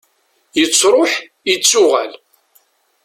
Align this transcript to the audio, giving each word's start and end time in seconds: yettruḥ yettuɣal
yettruḥ 0.59 1.11
yettuɣal 1.49 2.11